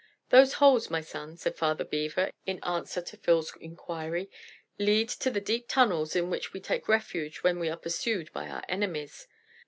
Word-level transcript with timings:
"Those 0.29 0.53
holes, 0.53 0.89
my 0.89 1.01
son," 1.01 1.37
said 1.37 1.55
Father 1.55 1.83
Beaver, 1.83 2.31
in 2.47 2.57
answer 2.63 3.03
to 3.03 3.17
Phil's 3.17 3.55
inquiry, 3.57 4.31
"lead 4.79 5.09
to 5.09 5.29
the 5.29 5.39
deep 5.39 5.65
tunnels 5.67 6.15
in 6.15 6.31
which 6.31 6.53
we 6.53 6.59
take 6.59 6.87
refuge 6.87 7.43
when 7.43 7.59
we 7.59 7.69
are 7.69 7.77
pursued 7.77 8.33
by 8.33 8.49
our 8.49 8.63
enemies. 8.67 9.27